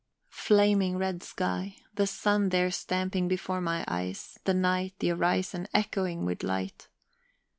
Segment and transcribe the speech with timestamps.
[0.33, 6.25] Flaming red sky, the sun there stamping before my eyes; the night, the horizon, echoing
[6.25, 6.87] with light.